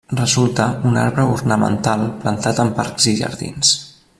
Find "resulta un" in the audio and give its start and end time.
0.19-0.95